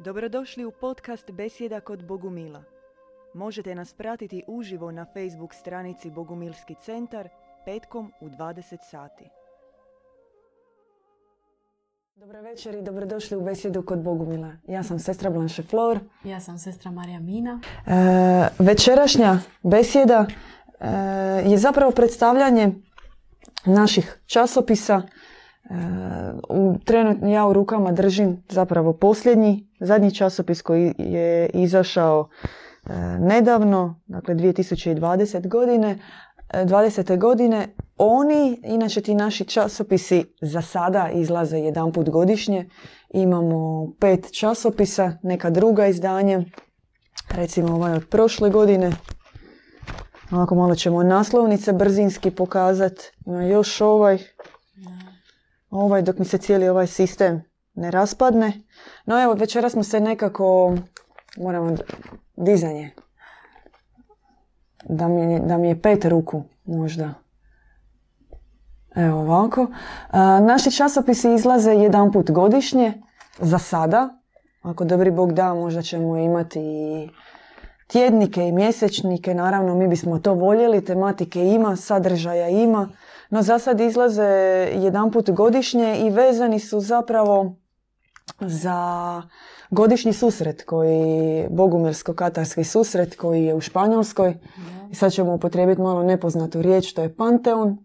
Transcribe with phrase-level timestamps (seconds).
[0.00, 2.62] Dobrodošli u podcast Besjeda kod Bogumila.
[3.34, 7.28] Možete nas pratiti uživo na Facebook stranici Bogumilski centar
[7.64, 9.24] petkom u 20 sati.
[12.16, 14.52] Dobro večer i dobrodošli u Besjedu kod Bogumila.
[14.68, 15.98] Ja sam sestra Blanche Flor.
[16.24, 17.60] Ja sam sestra Marija Mina.
[17.86, 17.92] E,
[18.58, 20.26] večerašnja besjeda
[20.80, 20.88] e,
[21.50, 22.72] je zapravo predstavljanje
[23.64, 25.02] naših časopisa.
[25.70, 25.74] E,
[26.48, 32.28] u, trenutno ja u rukama držim zapravo posljednji, zadnji časopis koji je izašao
[32.86, 35.98] e, nedavno, dakle 2020 godine,
[36.52, 37.18] 20.
[37.18, 37.74] godine.
[37.96, 42.68] Oni, inače ti naši časopisi za sada izlaze jedanput godišnje.
[43.10, 46.42] Imamo pet časopisa, neka druga izdanja.
[47.30, 48.92] Recimo ovaj od prošle godine.
[50.30, 53.12] Ovako malo ćemo naslovnice brzinski pokazati.
[53.50, 54.18] Još ovaj.
[55.70, 57.42] Ovaj dok mi se cijeli ovaj sistem
[57.78, 58.52] ne raspadne.
[59.06, 60.76] No evo, večera smo se nekako,
[61.36, 61.76] moramo,
[62.36, 62.90] dizanje.
[64.84, 67.14] Da mi, da mi je pet ruku možda.
[68.94, 69.66] Evo ovako.
[70.10, 73.02] A, naši časopisi izlaze jedan put godišnje.
[73.38, 74.08] Za sada.
[74.62, 77.08] Ako dobri Bog da, možda ćemo imati i
[77.86, 79.34] tjednike i mjesečnike.
[79.34, 80.84] Naravno, mi bismo to voljeli.
[80.84, 82.88] Tematike ima, sadržaja ima.
[83.30, 84.22] No za sad izlaze
[84.74, 87.56] jedan put godišnje i vezani su zapravo
[88.40, 89.22] za
[89.70, 94.34] godišnji susret koji, Bogumirsko-katarski susret koji je u Španjolskoj.
[94.90, 97.78] I sad ćemo upotrijebiti malo nepoznatu riječ, to je Panteon.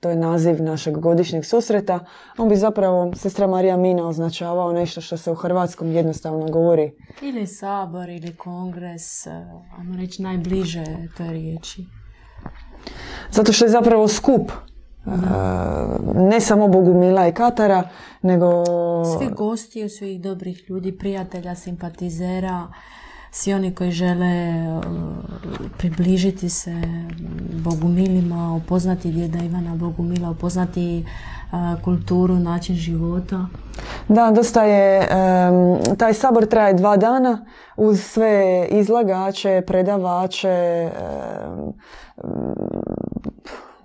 [0.00, 2.00] To je naziv našeg godišnjeg susreta.
[2.36, 6.92] On bi zapravo, sestra Marija Mina, označavao nešto što se u hrvatskom jednostavno govori.
[7.22, 9.26] Ili sabor, ili kongres,
[9.78, 10.84] ajmo reći najbliže
[11.16, 11.84] toj riječi.
[13.30, 14.52] Zato što je zapravo skup
[16.14, 17.88] ne samo Bogumila i Katara,
[18.22, 18.64] nego...
[19.18, 22.66] Svi gosti, svih dobrih ljudi, prijatelja, simpatizera,
[23.30, 24.64] svi oni koji žele
[25.78, 26.82] približiti se
[27.64, 31.04] Bogumilima, upoznati djeda Ivana Bogumila, upoznati
[31.84, 33.46] kulturu, način života.
[34.08, 35.08] Da, dosta je,
[35.98, 37.46] taj sabor traje dva dana
[37.76, 40.90] uz sve izlagače, predavače,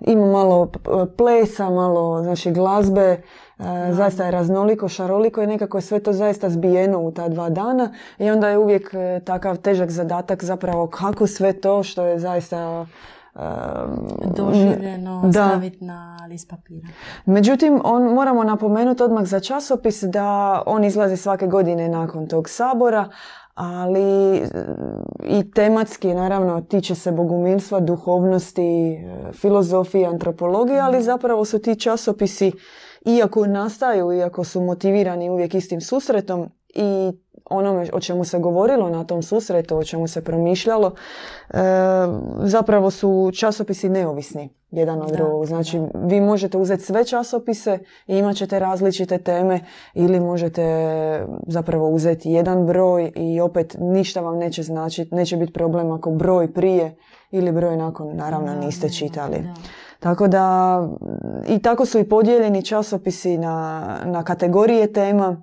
[0.06, 0.70] ima malo
[1.16, 3.22] plesa, malo znači, glazbe, e,
[3.92, 7.92] zaista je raznoliko, šaroliko i nekako je sve to zaista zbijeno u ta dva dana
[8.18, 12.86] i onda je uvijek e, takav težak zadatak zapravo kako sve to što je zaista
[14.36, 15.30] doživljeno da.
[15.30, 16.88] staviti na list papira.
[17.26, 23.08] Međutim, on, moramo napomenuti odmah za časopis da on izlazi svake godine nakon tog sabora,
[23.54, 24.42] ali
[25.24, 32.52] i tematski naravno tiče se bogumilstva, duhovnosti, e, filozofije, antropologije, ali zapravo su ti časopisi
[33.04, 37.12] iako nastaju, iako su motivirani uvijek istim susretom i
[37.50, 40.94] onome o čemu se govorilo na tom susretu, o čemu se promišljalo,
[41.50, 41.58] e,
[42.42, 45.46] zapravo su časopisi neovisni jedan od drugog.
[45.46, 49.60] Znači, vi možete uzeti sve časopise i imat ćete različite teme
[49.94, 50.64] ili možete
[51.46, 56.52] zapravo uzeti jedan broj i opet ništa vam neće značiti, neće biti problem ako broj
[56.52, 56.96] prije
[57.30, 59.36] ili broj nakon, naravno, niste čitali.
[60.00, 60.88] Tako da,
[61.48, 65.42] i tako su i podijeljeni časopisi na, na kategorije tema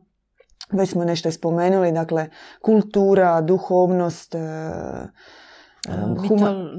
[0.72, 2.30] već smo nešto spomenuli, dakle
[2.62, 5.92] kultura, duhovnost, e, e,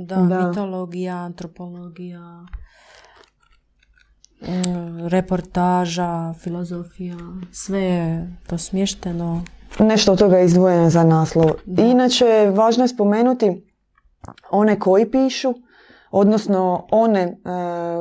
[0.07, 2.47] da, mitologija, antropologija,
[5.09, 7.17] reportaža, filozofija,
[7.53, 9.43] sve je to smješteno.
[9.79, 11.51] Nešto od toga je izdvojeno za naslov.
[11.67, 13.73] Inače, važno je spomenuti
[14.51, 15.55] one koji pišu,
[16.13, 17.35] odnosno one e,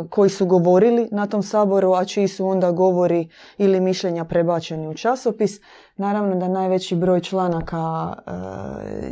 [0.09, 4.93] koji su govorili na tom saboru, a čiji su onda govori ili mišljenja prebačeni u
[4.93, 5.59] časopis.
[5.95, 8.31] Naravno da najveći broj članaka e,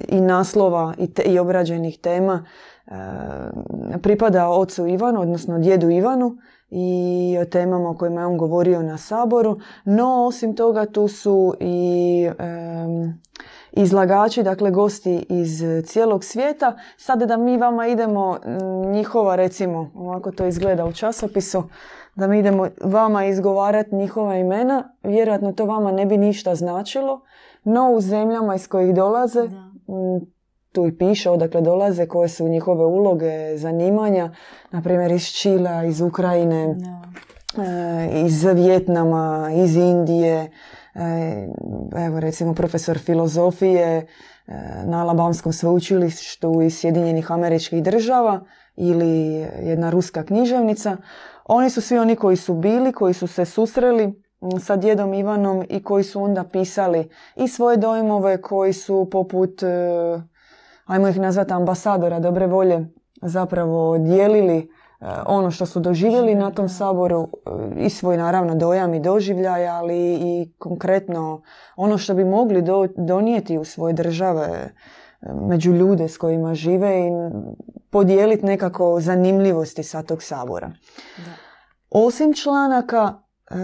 [0.07, 2.45] i naslova i, i obrađenih tema
[2.87, 2.91] e,
[4.01, 6.37] pripada ocu Ivanu, odnosno djedu Ivanu
[6.69, 9.59] i o temama o kojima je on govorio na saboru.
[9.85, 12.29] No, osim toga tu su i
[13.71, 16.77] izlagači, dakle gosti iz cijelog svijeta.
[16.97, 18.37] Sada da mi vama idemo
[18.91, 21.63] njihova, recimo, ovako to izgleda u časopisu,
[22.15, 27.21] da mi idemo vama izgovarati njihova imena, vjerojatno to vama ne bi ništa značilo,
[27.63, 29.49] no u zemljama iz kojih dolaze,
[30.71, 34.31] tu i piše odakle dolaze, koje su njihove uloge, zanimanja,
[34.71, 36.75] na primjer iz Čila, iz Ukrajine,
[37.57, 40.51] e, iz Vjetnama, iz Indije,
[42.07, 44.05] evo recimo profesor filozofije e,
[44.85, 48.41] na Alabamskom sveučilištu iz Sjedinjenih američkih država
[48.75, 49.31] ili
[49.61, 50.97] jedna ruska književnica.
[51.45, 54.23] Oni su svi oni koji su bili, koji su se susreli
[54.61, 59.67] sa djedom Ivanom i koji su onda pisali i svoje dojmove koji su poput, e,
[60.85, 62.87] ajmo ih nazvati ambasadora dobre volje,
[63.21, 64.69] zapravo dijelili
[65.25, 67.27] ono što su doživjeli na tom saboru
[67.77, 71.41] e, i svoj naravno dojam i doživljaj, ali i konkretno
[71.75, 72.63] ono što bi mogli
[72.97, 74.69] donijeti u svoje države
[75.21, 77.11] među ljude s kojima žive i
[77.89, 80.67] podijeliti nekako zanimljivosti sa tog sabora.
[81.17, 81.31] Da.
[81.89, 83.13] Osim članaka,
[83.51, 83.55] e,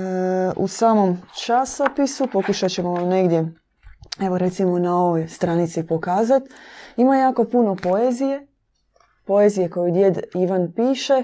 [0.55, 3.53] u samom časopisu, pokušat ćemo vam negdje,
[4.19, 6.49] evo recimo na ovoj stranici pokazati,
[6.97, 8.47] ima jako puno poezije,
[9.25, 11.23] poezije koju djed Ivan piše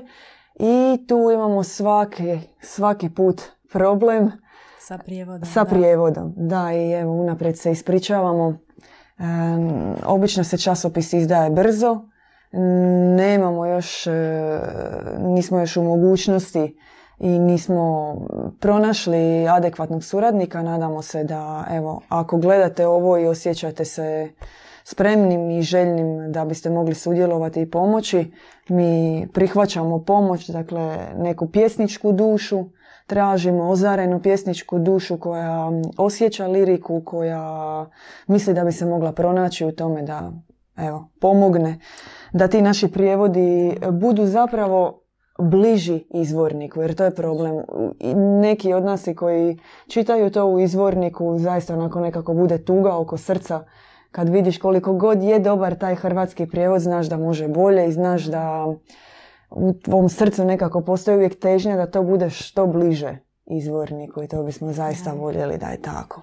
[0.59, 4.31] i tu imamo svaki, svaki put problem
[4.79, 5.45] sa prijevodom.
[5.45, 6.73] Sa prijevodom, da.
[6.73, 8.57] i evo unaprijed se ispričavamo.
[10.05, 12.01] obično se časopis izdaje brzo,
[13.15, 14.11] nemamo još, e,
[15.19, 16.77] nismo još u mogućnosti
[17.19, 18.15] i nismo
[18.59, 20.61] pronašli adekvatnog suradnika.
[20.61, 24.31] Nadamo se da, evo, ako gledate ovo i osjećate se
[24.83, 28.31] spremnim i željnim da biste mogli sudjelovati i pomoći,
[28.69, 32.65] mi prihvaćamo pomoć, dakle neku pjesničku dušu,
[33.07, 37.85] tražimo ozarenu pjesničku dušu koja osjeća liriku, koja
[38.27, 40.31] misli da bi se mogla pronaći u tome da
[40.77, 41.79] evo, pomogne
[42.33, 45.01] da ti naši prijevodi budu zapravo
[45.39, 47.55] bliži izvorniku, jer to je problem.
[48.41, 49.57] Neki od nas koji
[49.87, 53.63] čitaju to u izvorniku, zaista onako nekako bude tuga oko srca.
[54.11, 58.23] Kad vidiš koliko god je dobar taj hrvatski prijevod, znaš da može bolje i znaš
[58.23, 58.67] da
[59.49, 64.43] u tvom srcu nekako postoji uvijek težnja da to bude što bliže izvorniku i to
[64.43, 66.21] bismo zaista voljeli da je tako.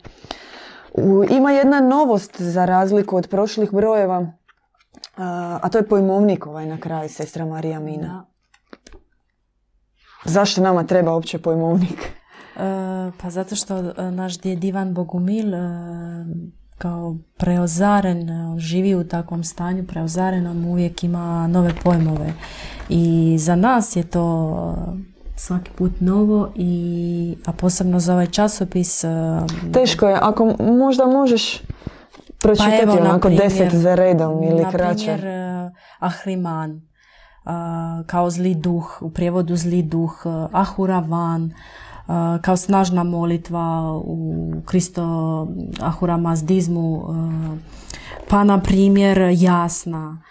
[1.30, 4.26] ima jedna novost za razliku od prošlih brojeva,
[5.60, 8.26] a to je pojmovnik ovaj na kraju, sestra Marija Mina.
[10.24, 12.00] Zašto nama treba uopće pojmovnik?
[12.00, 12.60] E,
[13.22, 15.58] pa zato što e, naš djed Ivan Bogumil e,
[16.78, 22.32] kao preozaren, on živi u takvom stanju, preozaren, on uvijek ima nove pojmove.
[22.88, 24.76] I za nas je to
[25.36, 29.04] svaki put novo, i, a posebno za ovaj časopis.
[29.72, 31.62] Teško je, ako možda možeš
[32.38, 35.10] pročitati pa onako deset za redom ili na kraće.
[35.10, 36.80] Na primjer, Ahriman,
[38.06, 40.22] kao zli duh, u prijevodu zli duh,
[40.52, 41.52] Ahuravan,
[42.42, 45.02] kao snažna molitva u Kristo
[45.80, 47.02] Ahuramazdizmu,
[48.28, 50.22] pa na primjer jasna,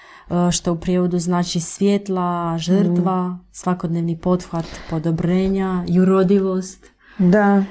[0.51, 3.39] što u prijevodu znači svjetla, žrtva, mm.
[3.51, 6.85] svakodnevni pothvat podobrenja, jurodivost.
[7.17, 7.63] Da.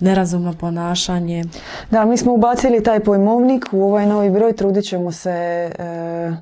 [0.00, 1.44] nerazumno ponašanje.
[1.90, 5.30] Da, mi smo ubacili taj pojmovnik u ovaj novi broj, trudit ćemo se
[5.78, 6.32] e,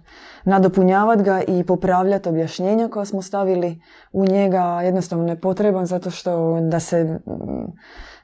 [0.44, 3.81] nadopunjavati ga i popravljati objašnjenja koja smo stavili
[4.12, 4.82] u njega.
[4.85, 7.19] Jednostavno nepotreban zato što da se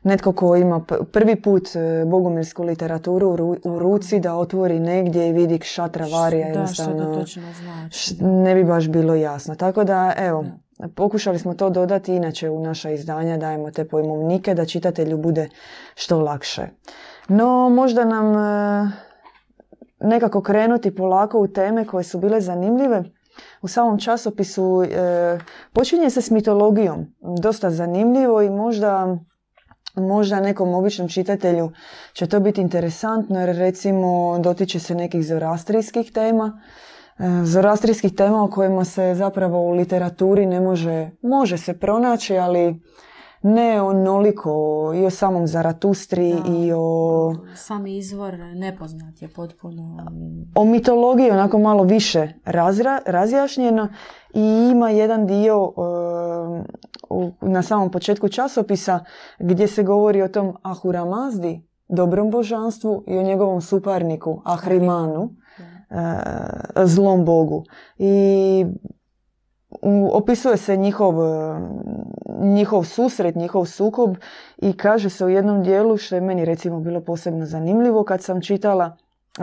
[0.04, 5.60] netko ko ima prvi put e, bogomilsku literaturu u ruci da otvori negdje i vidi
[5.62, 7.24] šatra varija jednostavno da,
[7.62, 8.16] znači.
[8.20, 9.54] ne bi baš bilo jasno.
[9.54, 10.44] Tako da evo,
[10.94, 15.48] pokušali smo to dodati inače u naša izdanja dajemo te pojmovnike da čitatelju bude
[15.94, 16.66] što lakše.
[17.28, 18.90] No možda nam e,
[20.04, 23.04] nekako krenuti polako u teme koje su bile zanimljive.
[23.62, 25.38] U samom časopisu e,
[25.72, 27.06] počinje se s mitologijom,
[27.40, 29.18] dosta zanimljivo i možda
[29.96, 31.72] možda nekom običnom čitatelju
[32.12, 36.62] će to biti interesantno jer recimo dotiče se nekih zorastrijskih tema,
[37.18, 42.80] e, zorastrijskih tema o kojima se zapravo u literaturi ne može, može se pronaći, ali
[43.46, 44.52] ne onoliko
[44.96, 47.34] i o samom Zaratustri i o...
[47.54, 49.96] Sami izvor nepoznat je potpuno.
[50.54, 53.88] O mitologiji onako malo više razra, razjašnjeno
[54.34, 55.72] i ima jedan dio
[57.40, 59.04] na samom početku časopisa
[59.38, 66.84] gdje se govori o tom Ahura Mazdi, dobrom božanstvu i o njegovom suparniku Ahrimanu, uh,
[66.84, 67.64] zlom bogu.
[67.98, 68.66] I
[70.12, 71.14] opisuje se njihov,
[72.40, 74.16] njihov susret, njihov sukob
[74.56, 78.40] i kaže se u jednom dijelu što je meni recimo bilo posebno zanimljivo kad sam
[78.40, 78.96] čitala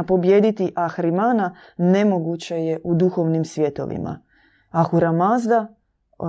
[0.07, 4.19] pobijediti Ahrimana nemoguće je u duhovnim svjetovima.
[4.69, 5.67] Ahura Mazda
[6.19, 6.27] uh,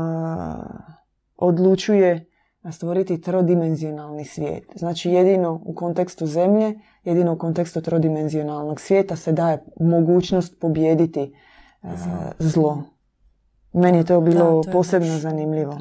[1.37, 2.27] odlučuje
[2.71, 4.65] stvoriti trodimenzionalni svijet.
[4.77, 11.35] Znači jedino u kontekstu zemlje, jedino u kontekstu trodimenzionalnog svijeta se daje mogućnost pobijediti
[11.83, 11.91] uh,
[12.39, 12.83] zlo.
[13.73, 15.79] Meni je to bilo posebno zanimljivo.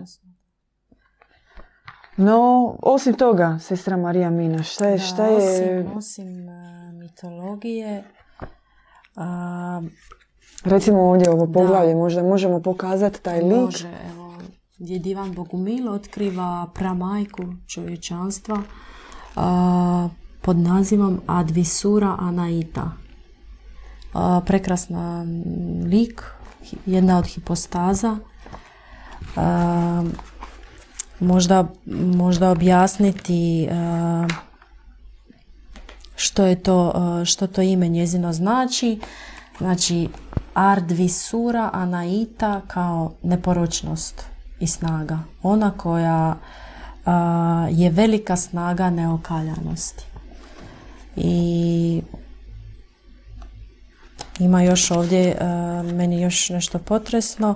[2.17, 5.00] No, osim toga, sestra Marija Mina, šta je...
[5.00, 5.38] šta je...
[5.38, 8.03] Osim, osim uh, mitologije...
[10.63, 13.62] Recimo ovdje ovo poglavlje, možda možemo pokazati taj lik.
[13.62, 14.33] Može, evo,
[14.79, 18.62] gdje Divan Bogumil otkriva pramajku čovječanstva
[20.41, 22.91] pod nazivom Advisura Anaita.
[24.45, 25.25] prekrasna
[25.86, 26.24] lik,
[26.86, 28.18] jedna od hipostaza.
[31.20, 31.68] možda,
[32.15, 33.70] možda objasniti
[36.15, 36.94] što je to,
[37.25, 39.00] što to ime njezino znači.
[39.58, 40.10] Znači,
[40.53, 44.25] Ardvisura Anaita kao neporočnost
[44.60, 45.20] i snaga.
[45.44, 46.36] Ona koja
[47.70, 50.06] je velika snaga neokaljanosti.
[51.15, 52.01] I
[54.43, 55.38] ima još ovdje
[55.93, 57.55] meni još nešto potresno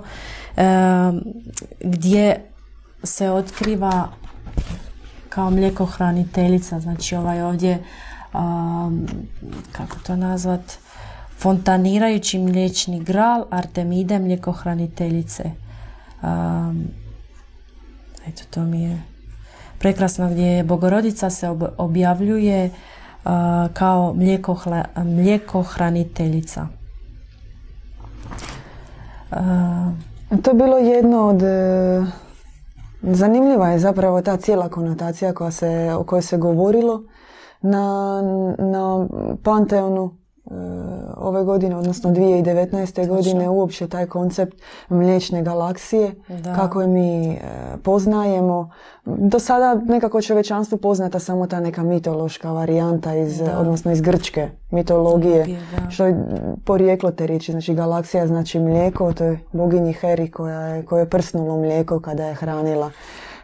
[1.80, 2.40] gdje
[3.02, 4.08] se otkriva
[5.28, 7.78] kao mlijekohraniteljica, znači ovaj ovdje
[9.72, 10.78] kako to nazvat
[11.38, 15.44] fontanirajući mliječni gral Artemide mljekohraniteljice.
[18.26, 19.02] eto, to mi je
[19.78, 22.70] prekrasno gdje Bogorodica se objavljuje
[23.72, 24.14] kao
[25.04, 26.66] mlijekohraniteljica.
[30.42, 31.42] To je bilo jedno od...
[31.42, 32.04] E,
[33.02, 37.02] zanimljiva je zapravo ta cijela konotacija koja se, o kojoj se govorilo
[37.60, 38.22] na,
[38.58, 39.06] na
[39.42, 40.16] Panteonu
[41.16, 43.08] ove godine, odnosno 2019.
[43.08, 46.14] godine uopće taj koncept mliječne galaksije,
[46.56, 47.38] kako je mi e,
[47.82, 48.70] poznajemo.
[49.04, 55.46] Do sada nekako čovečanstvu poznata samo ta neka mitološka varijanta iz, odnosno iz grčke mitologije,
[55.88, 56.26] što je
[56.64, 57.52] porijeklo te riječi.
[57.52, 62.26] Znači galaksija znači mlijeko, to je boginji Heri koja je, koja je prsnulo mlijeko kada
[62.26, 62.90] je hranila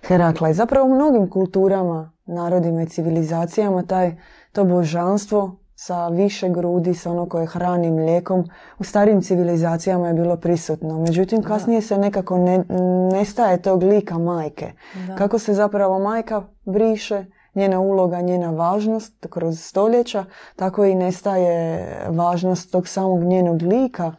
[0.02, 0.50] Herakla.
[0.50, 4.16] I zapravo u mnogim kulturama, narodima i civilizacijama taj,
[4.52, 8.44] to božanstvo sa više grudi, sa ono koje hrani mlijekom,
[8.78, 10.98] u starijim civilizacijama je bilo prisutno.
[10.98, 12.64] Međutim, kasnije se nekako ne,
[13.12, 14.72] nestaje tog lika majke.
[15.18, 17.24] Kako se zapravo majka briše,
[17.54, 20.24] njena uloga, njena važnost kroz stoljeća,
[20.56, 24.12] tako i nestaje važnost tog samog njenog lika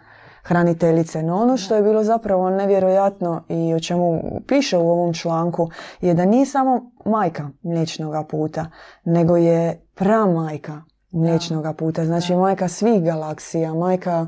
[0.44, 1.24] hraniteljice.
[1.24, 5.70] No ono što je bilo zapravo nevjerojatno i o čemu piše u ovom članku
[6.02, 8.66] je da nije samo majka mliječnog puta,
[9.06, 10.82] nego je pramajka
[11.14, 12.06] mliječnog puta.
[12.06, 14.28] Znači majka svih galaksija, majka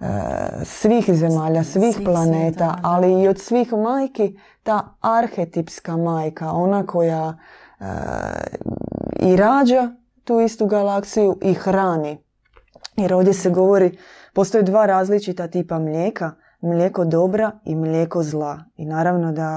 [0.00, 0.06] e,
[0.64, 7.38] svih zemalja, svih, planeta, ali i od svih majki ta arhetipska majka, ona koja
[7.80, 7.84] e,
[9.20, 9.90] i rađa
[10.24, 12.18] tu istu galaksiju i hrani.
[12.96, 13.98] Jer ovdje se govori,
[14.34, 18.64] postoje dva različita tipa mlijeka, mlijeko dobra i mlijeko zla.
[18.76, 19.50] I naravno da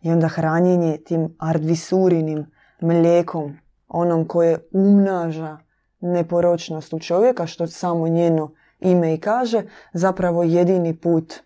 [0.00, 2.46] je onda hranjenje tim ardvisurinim
[2.80, 5.58] mlijekom, onom koje umnaža
[6.00, 11.40] neporočnost u čovjeka, što samo njeno ime i kaže, zapravo jedini put e,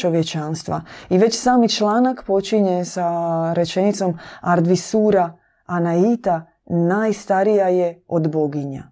[0.00, 0.80] čovječanstva.
[1.10, 3.08] I već sami članak počinje sa
[3.52, 8.82] rečenicom Ardvisura Anaita najstarija je od boginja.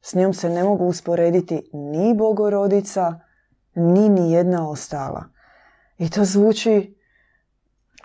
[0.00, 3.20] S njom se ne mogu usporediti ni bogorodica,
[3.74, 5.24] ni ni jedna ostala.
[5.98, 6.96] I to zvuči,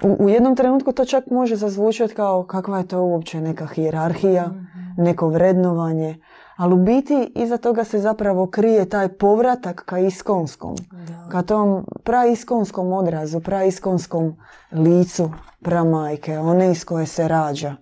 [0.03, 4.47] u, u jednom trenutku to čak može zazvučati kao kakva je to uopće neka hijerarhija,
[4.47, 6.21] mhm neko vrednovanje,
[6.55, 11.29] ali u biti iza toga se zapravo krije taj povratak ka iskonskom, da.
[11.31, 14.35] ka tom praiskonskom odrazu, praiskonskom
[14.71, 17.75] licu pramajke, one iz koje se rađa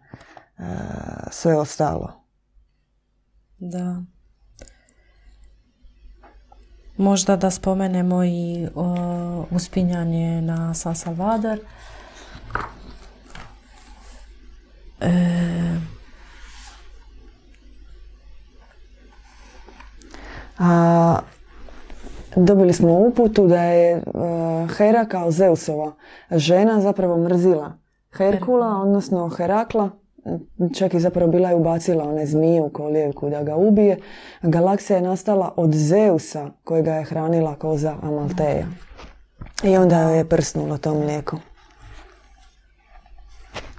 [0.57, 0.63] e,
[1.31, 2.12] sve ostalo.
[3.60, 4.01] Da.
[6.98, 8.67] Možda da spomenemo i
[9.51, 11.60] uspinjanje na San Salvador.
[15.00, 15.54] E,
[20.59, 21.19] A,
[22.35, 25.91] dobili smo uputu da je uh, Hera kao Zeusova
[26.31, 27.74] žena zapravo mrzila
[28.17, 29.89] Herkula, odnosno Herakla,
[30.77, 34.00] čak i zapravo bila je ubacila one zmije u kolijevku da ga ubije.
[34.41, 38.65] Galaksija je nastala od Zeusa kojega je hranila koza Amalteja.
[39.63, 41.38] I onda je prsnulo to mlijeko.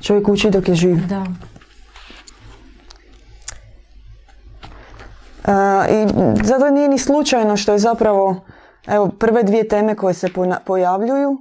[0.01, 1.07] Čovjek uči dok je živ.
[1.07, 1.27] Da.
[5.91, 6.09] I
[6.45, 8.37] zato nije ni slučajno što je zapravo
[8.87, 10.29] evo, prve dvije teme koje se
[10.65, 11.37] pojavljuju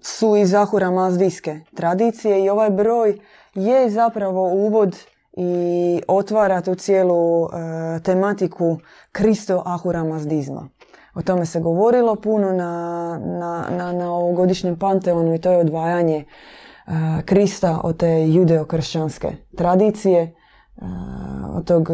[0.00, 3.18] su iz Ahura Mazdijske tradicije i ovaj broj
[3.54, 4.96] je zapravo uvod
[5.36, 7.48] i otvara tu cijelu
[8.04, 8.78] tematiku
[9.12, 10.68] Kristo Ahura Mazdizma.
[11.14, 16.24] O tome se govorilo puno na, na, na, na ovogodišnjem panteonu i to je odvajanje
[17.24, 20.34] Krista od te judeokršćanske tradicije
[21.54, 21.88] od tog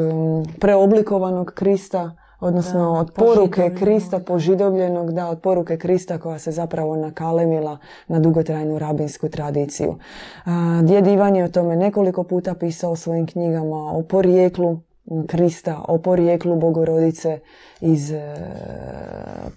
[0.60, 2.10] preoblikovanog Krista
[2.40, 8.18] odnosno Da, od poruke Krista požidovljenog, da, od poruke Krista koja se zapravo nakalemila na
[8.18, 9.96] dugotrajnu rabinsku tradiciju.
[10.44, 14.80] A, Djed Ivan je o tome nekoliko puta pisao u svojim knjigama o porijeklu
[15.26, 17.40] Krista, o porijeklu Bogorodice
[17.80, 18.34] iz e,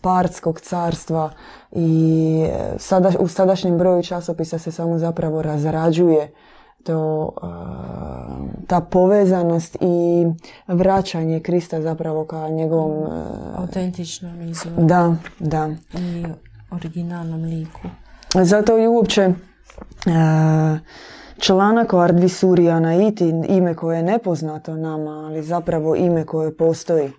[0.02, 1.30] Partskog carstva
[1.72, 6.32] i e, sada, u sadašnjem broju časopisa se samo zapravo razrađuje
[6.84, 7.34] to,
[8.68, 10.26] ta povezanost i
[10.68, 13.10] vraćanje Krista zapravo ka njegovom...
[13.56, 15.70] Autentičnom izvoru da, da.
[15.94, 16.26] i
[16.72, 17.82] originalnom liku.
[18.34, 19.30] Zato i uopće
[21.40, 27.12] članak o Ardvisurijana iti ime koje je nepoznato nama, ali zapravo ime koje postoji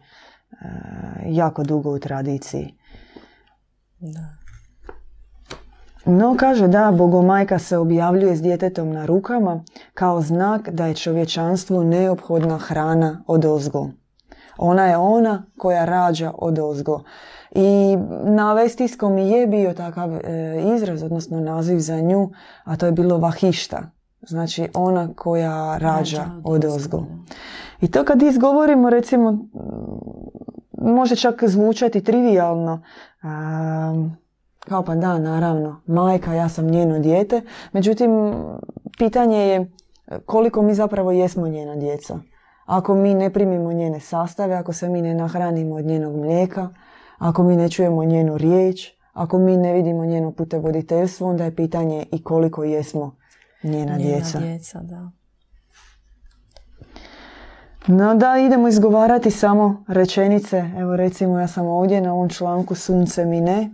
[1.27, 2.75] jako dugo u tradiciji.
[3.99, 4.42] Da.
[6.05, 11.85] No, kaže da, Bogomajka se objavljuje s djetetom na rukama kao znak da je čovječanstvu
[11.85, 13.89] neophodna hrana od ozgo.
[14.59, 17.03] Ona je ona koja rađa od ozgo.
[17.51, 20.21] I na Vestijskom je bio takav e,
[20.77, 22.31] izraz, odnosno naziv za nju,
[22.65, 23.83] a to je bilo vahišta.
[24.23, 27.05] Znači ona koja rađa od ozgo.
[27.81, 29.39] I to kad izgovorimo, recimo,
[30.79, 32.83] može čak zvučati trivialno,
[33.23, 34.17] um,
[34.69, 37.43] kao pa da, naravno, majka, ja sam njeno dijete.
[37.73, 38.35] Međutim,
[38.99, 39.71] pitanje je
[40.27, 42.19] koliko mi zapravo jesmo njena djeca.
[42.67, 46.69] Ako mi ne primimo njene sastave, ako se mi ne nahranimo od njenog mlijeka,
[47.19, 52.07] ako mi ne čujemo njenu riječ, ako mi ne vidimo njeno putevoditeljstvo, onda je pitanje
[52.13, 53.17] i koliko jesmo
[53.63, 54.39] njena, Njena djeca.
[54.39, 55.11] djeca, da.
[57.87, 60.65] No da, idemo izgovarati samo rečenice.
[60.79, 63.71] Evo recimo ja sam ovdje na ovom članku sunce mi ne,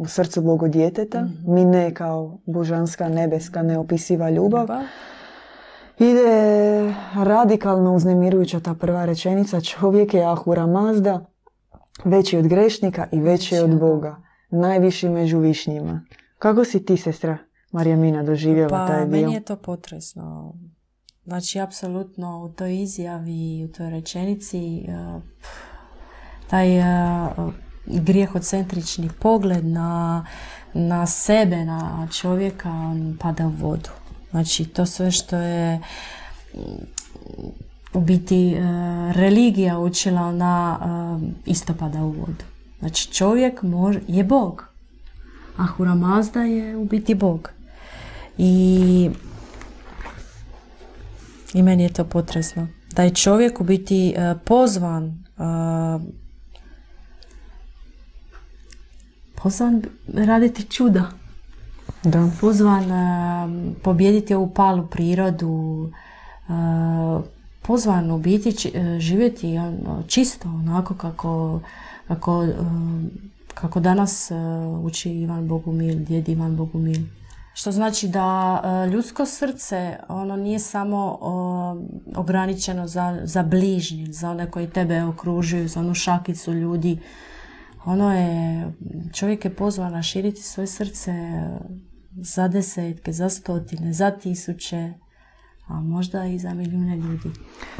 [0.00, 1.28] u srcu Bogo djeteta.
[1.46, 4.60] Mi ne kao božanska, nebeska, neopisiva ljubav.
[4.60, 4.82] Ljubav.
[5.98, 9.60] Ide radikalno uznemirujuća ta prva rečenica.
[9.60, 11.26] Čovjek je Ahura Mazda,
[12.04, 14.16] veći od grešnika i veći od Boga.
[14.50, 16.02] Najviši među višnjima.
[16.38, 17.38] Kako si ti, sestra
[17.72, 19.20] Marijamina, doživjela Pa taj dio?
[19.20, 20.54] meni je to potresno.
[21.24, 25.20] Znači, apsolutno u toj izjavi, u toj rečenici, eh,
[26.50, 27.28] taj eh,
[27.92, 30.26] grijehocentrični pogled na,
[30.74, 33.90] na sebe, na čovjeka, on pada u vodu.
[34.30, 35.80] Znači, to sve što je
[36.54, 36.60] mm,
[37.92, 38.62] u biti eh,
[39.12, 42.44] religija učila, ona eh, isto pada u vodu.
[42.78, 44.64] Znači, čovjek može, je Bog.
[45.56, 47.50] Ahura Mazda je u biti Bog.
[48.38, 49.10] I,
[51.54, 52.68] I meni je to potresno.
[52.92, 55.42] Da je čovjek u biti e, pozvan e,
[59.42, 59.82] pozvan
[60.14, 61.10] raditi čuda.
[62.04, 62.30] Da.
[62.40, 63.48] Pozvan e,
[63.82, 65.90] pobijediti ovu palu prirodu.
[66.48, 66.52] e,
[67.62, 71.60] pozvan u biti či- e, živjeti ono, čisto, onako kako,
[72.08, 72.46] kako,
[73.54, 74.30] kako danas
[74.82, 77.02] uči Ivan Bogumil, djed Ivan Bogumil.
[77.54, 81.76] Što znači da ljudsko srce ono nije samo o,
[82.16, 86.98] ograničeno za, za bližnje, za one koji tebe okružuju, za onu šakicu ljudi.
[87.84, 88.72] Ono je,
[89.12, 91.12] čovjek je pozvan širiti svoje srce
[92.22, 94.92] za desetke, za stotine, za tisuće,
[95.68, 97.30] a možda i za milijune ljudi.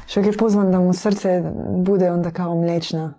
[0.07, 1.43] Čovjek je pozvan da mu srce
[1.77, 3.15] bude onda kao mliječna,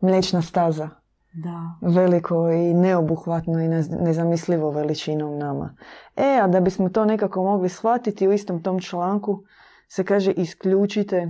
[0.00, 0.88] mliječna staza.
[1.32, 1.88] Da.
[1.94, 5.76] Veliko i neobuhvatno i nez- nezamislivo veličinom nama.
[6.16, 9.42] E, a da bismo to nekako mogli shvatiti u istom tom članku
[9.88, 11.28] se kaže isključite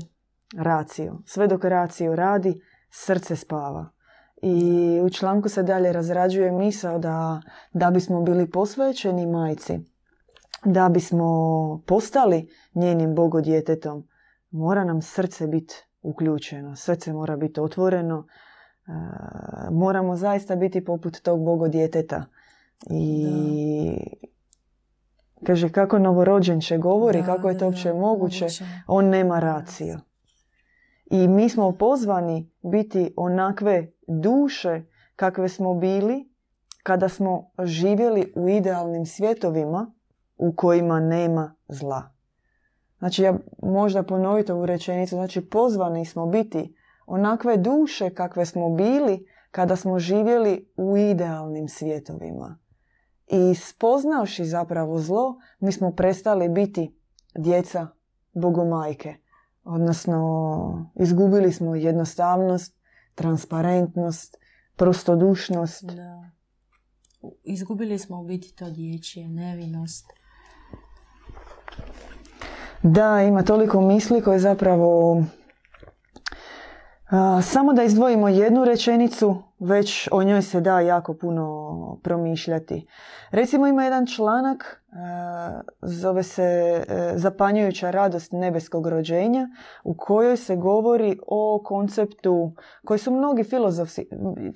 [0.56, 1.18] raciju.
[1.24, 3.97] Sve dok raciju radi, srce spava.
[4.42, 7.40] I u članku se dalje razrađuje misao da,
[7.72, 9.78] da bismo bili posvećeni majci,
[10.64, 14.08] da bismo postali njenim bogodjetetom,
[14.50, 18.26] mora nam srce biti uključeno, srce mora biti otvoreno,
[18.86, 18.90] e,
[19.70, 22.24] moramo zaista biti poput tog bogodjeteta.
[22.90, 23.36] I
[25.46, 28.46] kaže kako novorođenče govori, Da, kako je to uopće moguće.
[28.86, 29.98] on nema raciju.
[31.10, 34.82] I mi smo pozvani biti onakve duše
[35.16, 36.28] kakve smo bili
[36.82, 39.92] kada smo živjeli u idealnim svjetovima
[40.36, 42.10] u kojima nema zla.
[42.98, 46.74] Znači, ja možda ponoviti ovu rečenicu, znači pozvani smo biti
[47.06, 52.58] onakve duše kakve smo bili kada smo živjeli u idealnim svjetovima.
[53.26, 56.98] I spoznavši zapravo zlo, mi smo prestali biti
[57.38, 57.86] djeca
[58.32, 59.14] bogomajke.
[59.70, 62.78] Odnosno, izgubili smo jednostavnost,
[63.14, 64.36] transparentnost,
[64.76, 65.84] prostodušnost.
[65.84, 66.30] Da.
[67.44, 70.06] Izgubili smo u biti to dječje, nevinost.
[72.82, 75.22] Da, ima toliko misli koje zapravo
[77.42, 82.86] samo da izdvojimo jednu rečenicu, već o njoj se da jako puno promišljati.
[83.30, 84.82] Recimo ima jedan članak,
[85.82, 89.48] zove se e, Zapanjujuća radost nebeskog rođenja,
[89.84, 92.52] u kojoj se govori o konceptu
[92.84, 94.04] koji su mnogi filozofi,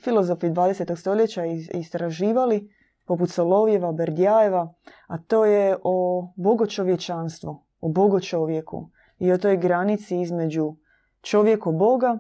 [0.05, 0.97] filozofi 20.
[0.97, 2.71] stoljeća istraživali,
[3.07, 4.75] poput Solovjeva, Berdjajeva,
[5.07, 8.89] a to je o bogočovječanstvu, o bogočovjeku
[9.19, 10.77] i o toj granici između
[11.23, 12.19] čovjeko Boga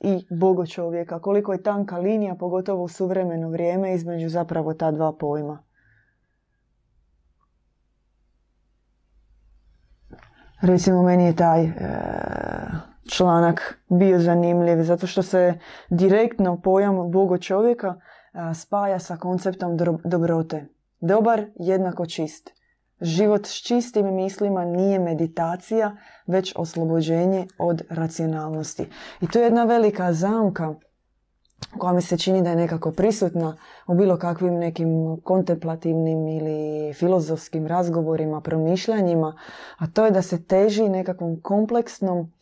[0.00, 1.18] i Bogo čovjeka.
[1.18, 5.62] Koliko je tanka linija, pogotovo u suvremeno vrijeme, između zapravo ta dva pojma.
[10.60, 11.72] Recimo, meni je taj e,
[13.10, 15.58] članak bio zanimljiv, zato što se
[15.90, 20.66] direktno pojam Bogo čovjeka e, spaja sa konceptom dobrote.
[21.00, 22.59] Dobar jednako čist.
[23.00, 28.86] Život s čistim mislima nije meditacija, već oslobođenje od racionalnosti.
[29.20, 30.74] I to je jedna velika zamka
[31.78, 37.66] koja mi se čini da je nekako prisutna u bilo kakvim nekim kontemplativnim ili filozofskim
[37.66, 39.36] razgovorima, promišljanjima,
[39.78, 42.32] a to je da se teži nekakvom kompleksnom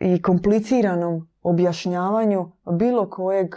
[0.00, 3.54] i kompliciranom objašnjavanju bilo kojeg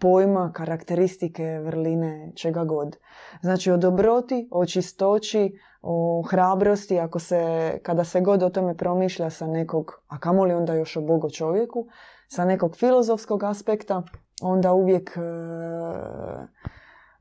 [0.00, 2.96] pojma, karakteristike, vrline, čega god.
[3.42, 9.30] Znači o dobroti, o čistoći, o hrabrosti, ako se, kada se god o tome promišlja
[9.30, 11.86] sa nekog, a kamoli onda još o Bogo čovjeku,
[12.28, 14.02] sa nekog filozofskog aspekta,
[14.42, 15.20] onda uvijek, e,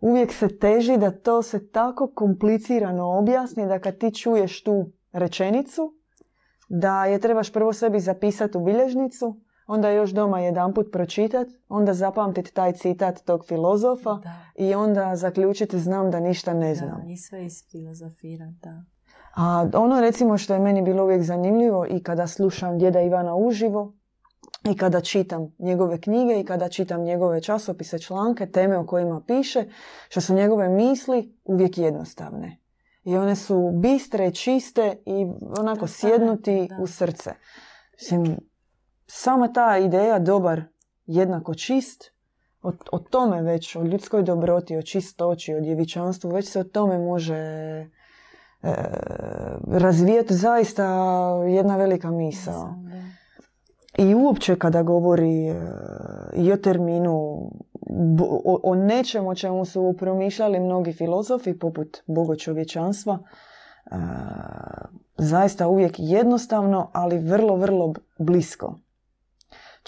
[0.01, 5.93] uvijek se teži da to se tako komplicirano objasni da kad ti čuješ tu rečenicu,
[6.69, 12.53] da je trebaš prvo sebi zapisati u bilježnicu, onda još doma jedanput pročitat, onda zapamtiti
[12.53, 14.19] taj citat tog filozofa
[14.55, 17.01] i onda zaključiti znam da ništa ne znam.
[17.05, 18.83] Da, i sve isfilozofira, da.
[19.35, 23.93] A ono recimo što je meni bilo uvijek zanimljivo i kada slušam djeda Ivana uživo
[24.71, 29.63] i kada čitam njegove knjige i kada čitam njegove časopise, članke, teme o kojima piše,
[30.09, 32.59] što su njegove misli uvijek jednostavne.
[33.03, 35.25] I one su bistre, čiste i
[35.59, 37.31] onako sjednuti u srce.
[37.93, 38.48] Mislim,
[39.11, 40.63] sama ta ideja dobar,
[41.05, 42.11] jednako čist,
[42.61, 46.99] o, o tome već, o ljudskoj dobroti, o čistoći, o djevičanstvu, već se o tome
[46.99, 47.87] može e,
[49.67, 50.85] razvijati zaista
[51.47, 52.75] jedna velika misa.
[53.97, 55.55] I uopće kada govori e,
[56.35, 57.15] i o terminu,
[58.45, 63.95] o, o nečemu o čemu su promišljali mnogi filozofi, poput bogočovječanstva, e,
[65.17, 68.75] zaista uvijek jednostavno, ali vrlo, vrlo blisko.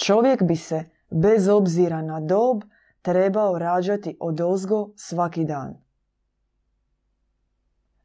[0.05, 2.61] Čovjek bi se, bez obzira na dob,
[3.01, 5.75] trebao rađati od ozgo svaki dan.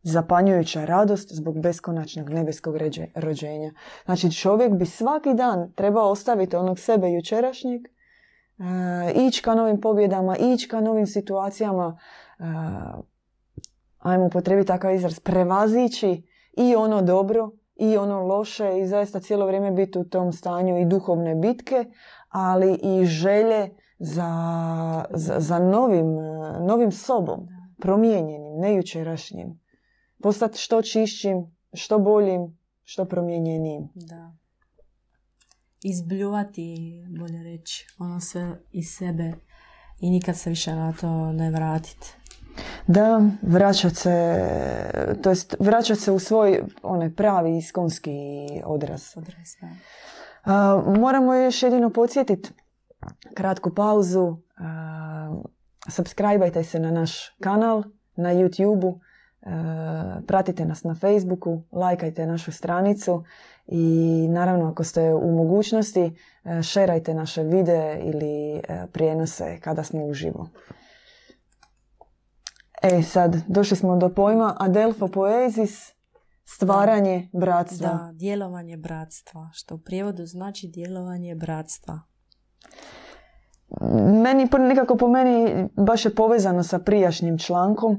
[0.02, 2.76] Zapanjujuća radost zbog beskonačnog nebeskog
[3.14, 3.72] rođenja.
[4.04, 7.92] Znači čovjek bi svaki dan trebao ostaviti onog sebe jučerašnjeg, e,
[9.26, 11.98] ići ka novim pobjedama, ići ka novim situacijama,
[12.38, 12.44] e,
[13.98, 16.22] ajmo potrebiti takav izraz, prevazići
[16.56, 20.86] i ono dobro i ono loše i zaista cijelo vrijeme biti u tom stanju i
[20.86, 21.84] duhovne bitke,
[22.28, 24.30] ali i želje za,
[25.10, 26.06] za, za novim,
[26.66, 27.48] novim sobom,
[27.80, 29.60] promijenjenim, ne jučerašnjim.
[30.22, 33.88] Postati što čišćim, što boljim, što promijenjenijim.
[33.94, 34.36] Da.
[35.82, 36.76] Izbljuvati,
[37.18, 39.32] bolje reći, ono sve iz sebe
[40.00, 42.14] i nikad se više na to ne vratiti.
[42.86, 44.44] Da, vraćat se,
[45.22, 48.18] to jest vraćat se u svoj onaj pravi iskonski
[48.64, 49.16] odraz.
[49.16, 49.56] odraz
[50.98, 52.50] moramo još jedino podsjetiti
[53.34, 54.36] kratku pauzu.
[55.90, 57.82] Subscribeajte se na naš kanal
[58.16, 59.00] na YouTube-u,
[60.26, 63.24] pratite nas na Facebooku, lajkajte našu stranicu
[63.66, 66.16] i naravno ako ste u mogućnosti
[66.62, 70.48] šerajte naše videe ili prijenose kada smo uživo.
[72.92, 75.92] E sad, došli smo do pojma Adelfo Poesis,
[76.44, 77.88] stvaranje bratstva.
[77.88, 82.00] Da, djelovanje bratstva, što u prijevodu znači djelovanje bratstva.
[84.22, 87.98] Meni, nekako po meni, baš je povezano sa prijašnjim člankom e,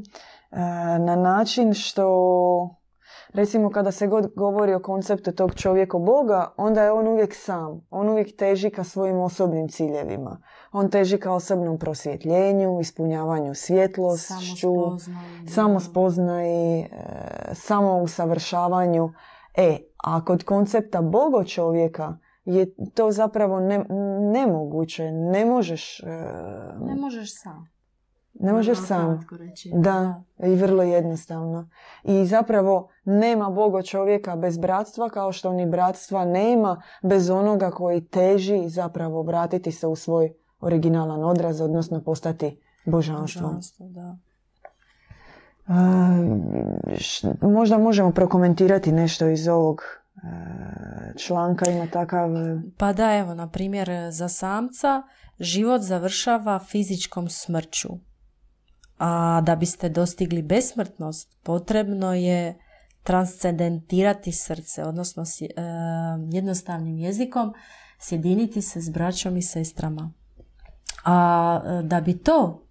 [1.00, 2.77] na način što
[3.38, 7.88] recimo kada se god govori o konceptu tog čovjeka Boga, onda je on uvijek sam.
[7.90, 10.42] On uvijek teži ka svojim osobnim ciljevima.
[10.72, 14.74] On teži ka osobnom prosvjetljenju, ispunjavanju svjetlošću,
[15.50, 16.88] samospoznaji, e,
[17.54, 19.10] samo usavršavanju.
[19.58, 23.86] E, a kod koncepta Bogo čovjeka je to zapravo ne,
[24.34, 25.12] nemoguće.
[25.12, 26.00] Ne možeš...
[26.00, 26.06] E,
[26.80, 27.77] ne možeš sam.
[28.40, 29.28] Ne možeš sam.
[29.74, 31.70] Da, i vrlo jednostavno.
[32.04, 38.06] I zapravo nema Boga čovjeka bez bratstva, kao što ni bratstva nema bez onoga koji
[38.06, 43.50] teži zapravo vratiti se u svoj originalan odraz, odnosno postati božanstvom.
[43.50, 44.18] Božanstvo, da.
[47.42, 49.82] možda možemo prokomentirati nešto iz ovog
[51.18, 52.30] članka ima takav...
[52.78, 55.04] Pa da, evo, na primjer, za samca
[55.40, 58.07] život završava fizičkom smrću.
[58.98, 62.58] A da biste dostigli besmrtnost, potrebno je
[63.04, 65.46] transcendentirati srce, odnosno e,
[66.32, 67.54] jednostavnim jezikom
[68.00, 70.14] sjediniti se s braćom i sestrama.
[71.06, 72.68] A e, da bi to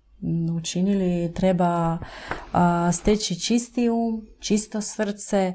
[0.56, 1.98] učinili treba
[2.92, 5.54] steći čisti um, čisto srce,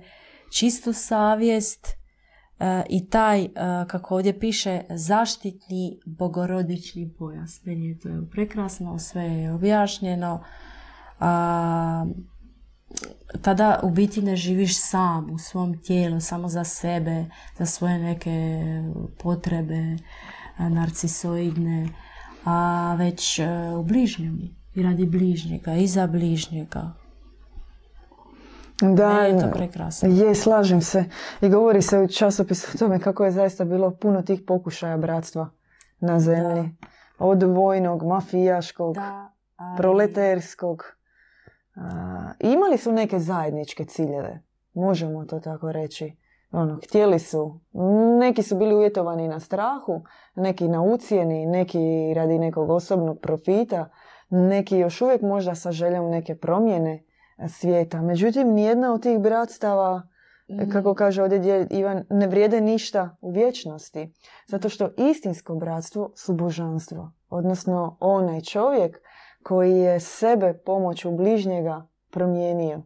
[0.57, 2.00] čistu savjest
[2.89, 3.47] i taj,
[3.87, 7.65] kako ovdje piše, zaštitni bogorodični pojas.
[7.65, 10.43] Meni je to prekrasno, sve je objašnjeno.
[11.19, 12.05] A,
[13.41, 17.25] tada u biti ne živiš sam u svom tijelu, samo za sebe,
[17.57, 18.59] za svoje neke
[19.19, 19.97] potrebe
[20.69, 21.89] narcisoidne,
[22.45, 23.47] a već e,
[23.77, 24.39] u bližnjem
[24.75, 27.00] i radi bližnjega i za bližnjega.
[28.81, 30.09] Da, je to prekrasno.
[30.09, 31.03] Je, slažem se.
[31.41, 35.49] I govori se u časopisu o tome kako je zaista bilo puno tih pokušaja bratstva
[35.99, 36.69] na zemlji.
[37.19, 39.33] Od vojnog, mafijaškog, da,
[39.77, 40.83] proleterskog
[42.39, 46.17] imali su neke zajedničke ciljeve, možemo to tako reći.
[46.51, 47.59] Ono, htjeli su,
[48.19, 50.03] neki su bili uvjetovani na strahu,
[50.35, 53.89] neki na ucijeni, neki radi nekog osobnog profita,
[54.29, 57.03] neki još uvijek možda sa željom neke promjene
[57.49, 58.01] svijeta.
[58.01, 60.07] Međutim, nijedna od tih bratstava,
[60.49, 60.71] mm.
[60.71, 64.13] kako kaže ovdje Ivan, ne vrijede ništa u vječnosti.
[64.47, 67.11] Zato što istinsko bratstvo su božanstvo.
[67.29, 68.97] Odnosno, onaj čovjek
[69.43, 72.81] koji je sebe pomoću bližnjega promijenio.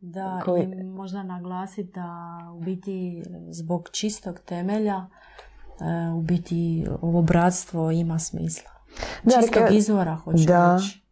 [0.00, 0.62] Da, koji...
[0.62, 8.18] i možda naglasiti da u biti zbog čistog temelja e, u biti ovo bratstvo ima
[8.18, 8.70] smisla.
[9.22, 10.76] Čistog izvora hoću da.
[10.76, 11.08] reći.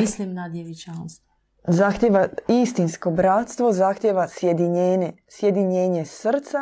[0.00, 1.31] Mislim na djevičanstvo.
[1.66, 6.58] Zahtjeva istinsko bratstvo, zahtjeva sjedinjenje, sjedinjenje srca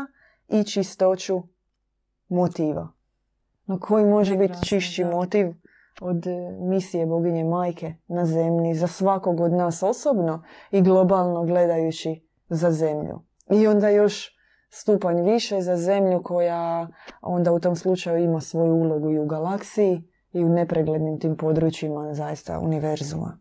[0.48, 1.42] i čistoću
[2.28, 2.88] motiva.
[3.66, 5.46] No koji može biti čišći motiv
[6.00, 12.28] od e, misije boginje majke na zemlji za svakog od nas osobno i globalno gledajući
[12.48, 13.20] za zemlju.
[13.50, 14.36] I onda još
[14.70, 16.88] stupanj više za zemlju koja
[17.22, 22.14] onda u tom slučaju ima svoju ulogu i u galaksiji i u nepreglednim tim područjima
[22.14, 23.39] zaista univerzuma.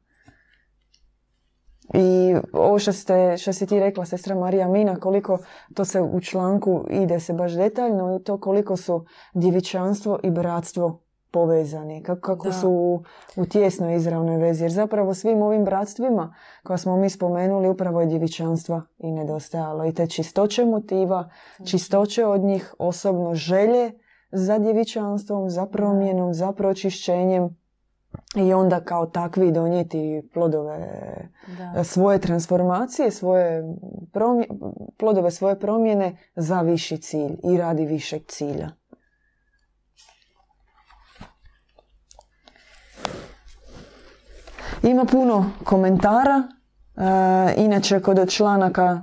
[1.93, 5.37] I ovo što, ste, što si ti rekla, sestra Marija Mina, koliko
[5.73, 10.99] to se u članku ide se baš detaljno i to koliko su djevičanstvo i bratstvo
[11.31, 13.03] povezani, kako, kako su u,
[13.35, 14.63] u tjesnoj izravnoj vezi.
[14.63, 19.85] Jer zapravo svim ovim bratstvima koja smo mi spomenuli upravo je djevičanstva i nedostajalo.
[19.85, 21.29] I te čistoće motiva,
[21.65, 23.91] čistoće od njih, osobno želje
[24.31, 27.58] za djevičanstvom, za promjenom, za pročišćenjem
[28.35, 30.87] i onda kao takvi donijeti plodove
[31.83, 33.63] svoje transformacije, svoje
[34.97, 38.69] plodove svoje promjene za viši cilj i radi višeg cilja.
[44.83, 46.58] Ima puno komentara, e,
[47.57, 49.01] inače kod članaka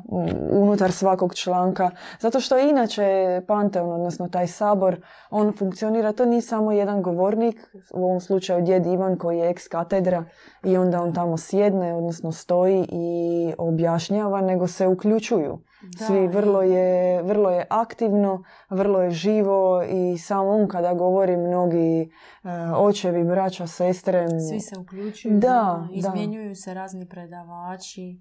[0.51, 4.97] unutar svakog članka, zato što inače Panteon, odnosno taj sabor,
[5.31, 7.57] on funkcionira, to nije samo jedan govornik,
[7.95, 10.25] u ovom slučaju djed Ivan koji je ex katedra
[10.67, 15.59] i onda on tamo sjedne, odnosno stoji i objašnjava, nego se uključuju
[16.07, 22.11] svi vrlo je, vrlo je aktivno, vrlo je živo i samo on kada govori mnogi
[22.43, 24.27] uh, očevi, braća, sestre.
[24.51, 28.21] Svi se uključuju, da, izmjenjuju se razni predavači,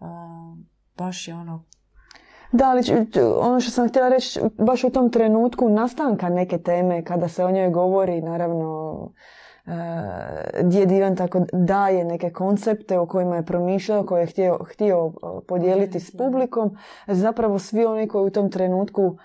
[0.00, 0.08] uh,
[0.96, 1.64] baš je ono
[2.52, 2.82] da, ali
[3.40, 7.50] ono što sam htjela reći, baš u tom trenutku nastanka neke teme, kada se o
[7.50, 8.94] njoj govori, naravno,
[10.62, 15.12] djed Ivan tako daje neke koncepte o kojima je promišljao, koje je htio, htio
[15.48, 16.76] podijeliti s publikom.
[17.06, 19.16] Zapravo svi oni koji u tom trenutku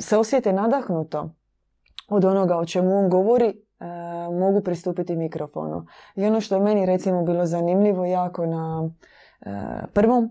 [0.00, 1.30] se osjete nadahnuto
[2.08, 3.64] od onoga o čemu on govori,
[4.40, 5.86] mogu pristupiti mikrofonu.
[6.16, 8.90] I ono što je meni recimo bilo zanimljivo jako na
[9.92, 10.28] prvom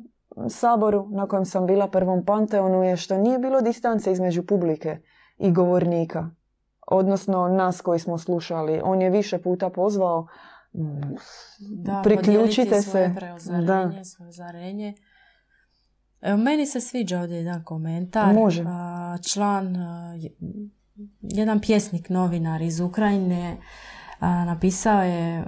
[0.49, 4.97] saboru na kojem sam bila prvom panteonu je što nije bilo distance između publike
[5.37, 6.29] i govornika
[6.87, 8.81] odnosno nas koji smo slušali.
[8.83, 10.27] On je više puta pozvao
[11.59, 13.15] da, priključite se.
[13.67, 14.03] Da.
[14.03, 14.93] svoje zarenje.
[16.21, 18.33] Evo, meni se sviđa ovdje jedan komentar.
[18.33, 18.63] Može.
[19.33, 19.75] Član,
[21.21, 23.57] jedan pjesnik, novinar iz Ukrajine
[24.21, 25.45] napisao je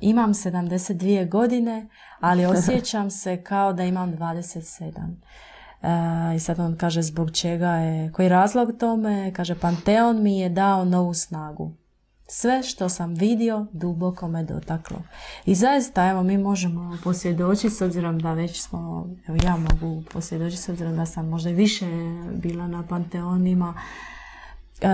[0.00, 1.88] imam 72 godine,
[2.20, 4.90] ali osjećam se kao da imam 27.
[6.36, 10.84] I sad on kaže zbog čega je, koji razlog tome, kaže Panteon mi je dao
[10.84, 11.72] novu snagu.
[12.28, 15.02] Sve što sam vidio duboko me dotaklo.
[15.46, 20.62] I zaista, evo, mi možemo posvjedočiti s obzirom da već smo, evo ja mogu posvjedočiti
[20.62, 21.86] s obzirom da sam možda više
[22.32, 23.74] bila na panteonima.
[24.80, 24.88] E,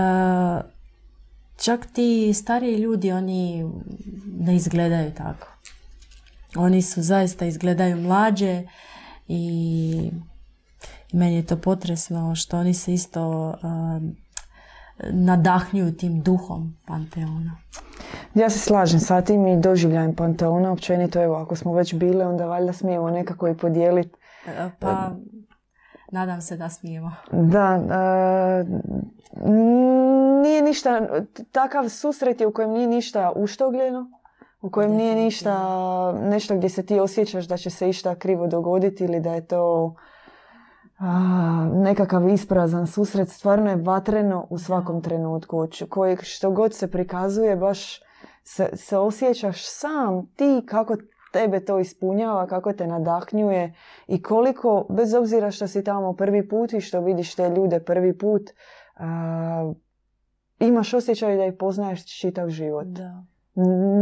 [1.56, 3.70] čak ti stariji ljudi, oni
[4.38, 5.46] ne izgledaju tako.
[6.56, 8.62] Oni su zaista izgledaju mlađe
[9.28, 10.10] i
[11.12, 13.54] meni je to potresno što oni se isto
[15.12, 17.56] nadahnjuju tim duhom Panteona.
[18.34, 20.72] Ja se slažem sa tim i doživljajem Panteona.
[20.72, 24.18] Općenito, evo, ako smo već bile, onda valjda smijemo nekako i podijeliti.
[24.46, 25.10] E, pa,
[26.12, 27.12] nadam se da smijemo.
[27.32, 27.80] Da,
[30.42, 31.08] nije ništa,
[31.52, 34.10] takav susret je u kojem nije ništa uštogljeno,
[34.62, 39.04] u kojem nije ništa, nešto gdje se ti osjećaš da će se išta krivo dogoditi
[39.04, 39.94] ili da je to
[41.74, 48.00] nekakav isprazan susret, stvarno je vatreno u svakom trenutku, koji što god se prikazuje, baš
[48.44, 50.96] se, se osjećaš sam ti kako
[51.32, 53.74] tebe to ispunjava, kako te nadahnjuje
[54.06, 58.18] i koliko, bez obzira što si tamo prvi put i što vidiš te ljude prvi
[58.18, 58.42] put,
[60.58, 62.86] imaš osjećaj da ih poznaješ čitav život.
[62.86, 63.24] Da.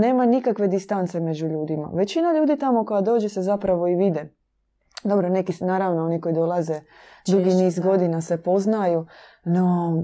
[0.01, 1.91] Nema nikakve distance među ljudima.
[1.95, 4.38] Većina ljudi tamo koja dođe se zapravo i vide.
[5.05, 6.81] Dobro, neki naravno oni koji dolaze
[7.27, 9.07] dugi niz godina se poznaju,
[9.45, 9.95] no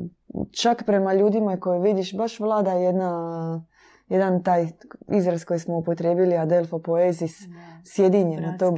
[0.63, 3.65] čak prema ljudima koje vidiš baš vlada jedna
[4.09, 4.69] jedan taj
[5.09, 7.39] izraz koji smo upotrijebili, Adelfo poezis,
[7.85, 8.75] sjedinjeno, to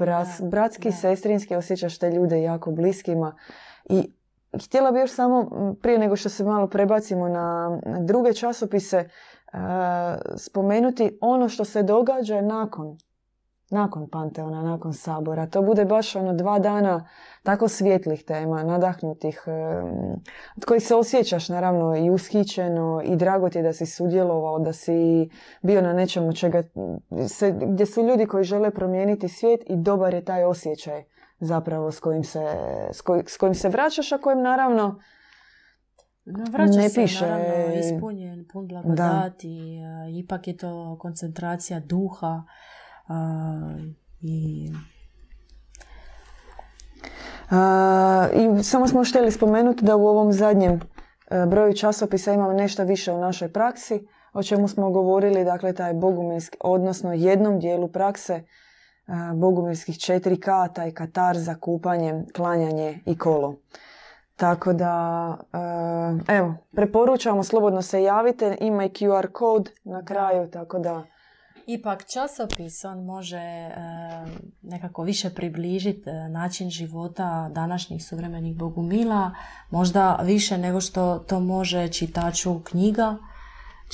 [0.50, 3.36] bratski, sestrinski, osjećaš te ljude jako bliskima.
[3.84, 4.12] I
[4.64, 5.50] htjela bih još samo,
[5.82, 9.08] prije nego što se malo prebacimo na druge časopise,
[10.36, 12.98] spomenuti ono što se događa nakon
[13.70, 15.46] nakon Panteona, nakon Sabora.
[15.46, 17.08] To bude baš ono dva dana
[17.42, 19.44] tako svjetlih tema, nadahnutih,
[20.56, 24.72] od kojih se osjećaš naravno i ushićeno i drago ti je da si sudjelovao, da
[24.72, 25.28] si
[25.62, 26.62] bio na nečemu čega
[27.28, 31.04] se, gdje su ljudi koji žele promijeniti svijet i dobar je taj osjećaj
[31.40, 32.44] zapravo s kojim se,
[33.26, 35.00] s, kojim se vraćaš, a kojim naravno
[36.24, 37.26] no, vraća ne se, piše.
[37.26, 39.78] naravno, ispunjen, pun blagodati,
[40.24, 42.42] ipak je to koncentracija duha,
[44.20, 44.70] i
[48.34, 50.80] i samo smo htjeli spomenuti da u ovom zadnjem
[51.30, 55.94] e, broju časopisa imamo nešto više u našoj praksi, o čemu smo govorili, dakle taj
[55.94, 58.42] bogumilski, odnosno jednom dijelu prakse e,
[59.34, 63.56] bogumilskih četiri k taj katar za kupanje, klanjanje i kolo.
[64.36, 65.36] Tako da,
[66.28, 71.02] e, evo, preporučamo, slobodno se javite, ima i QR kod na kraju, tako da...
[71.66, 73.70] Ipak časopis on može e,
[74.62, 79.30] nekako više približiti e, način života današnjih suvremenih bogumila,
[79.70, 83.16] možda više nego što to može čitaču knjiga.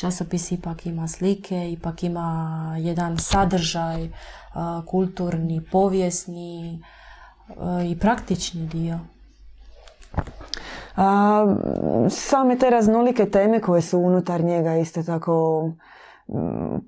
[0.00, 4.10] Časopis ipak ima slike, ipak ima jedan sadržaj, e,
[4.86, 6.82] kulturni, povijesni
[7.86, 8.98] i praktični dio.
[10.96, 11.46] A,
[12.10, 15.62] same te raznolike teme koje su unutar njega isto tako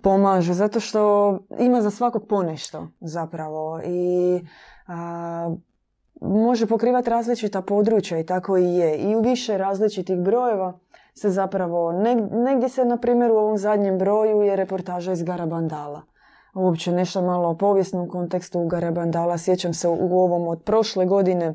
[0.02, 4.40] pomažu zato što ima za svakog ponešto zapravo i
[6.20, 8.96] može pokrivati različita područja i tako i je.
[8.96, 10.78] I u više različitih brojeva
[11.14, 11.92] se zapravo,
[12.30, 16.02] negdje se na primjer u ovom zadnjem broju je reportaža iz Garabandala.
[16.54, 19.38] Uopće nešto malo o povijesnom kontekstu Garabandala.
[19.38, 21.54] Sjećam se u ovom od prošle godine